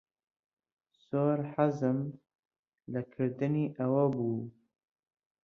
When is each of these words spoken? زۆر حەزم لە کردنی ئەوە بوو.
زۆر 1.07 1.37
حەزم 1.53 1.99
لە 2.91 3.01
کردنی 3.13 3.65
ئەوە 3.77 4.05
بوو. 4.15 4.37